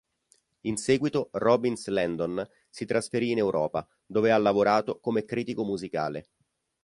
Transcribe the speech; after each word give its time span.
In 0.61 0.77
seguito 0.77 1.29
Robbins 1.33 1.85
Landon 1.89 2.43
si 2.71 2.85
trasferì 2.85 3.29
in 3.29 3.37
Europa 3.37 3.87
dove 4.03 4.31
ha 4.31 4.37
lavorato 4.39 4.99
come 4.99 5.25
critico 5.25 5.63
musicale. 5.63 6.29